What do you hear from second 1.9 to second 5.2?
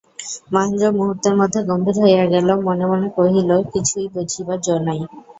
হইয়া গেল–মনে মনে কহিল, কিছুই বুঝিবার জো নাই।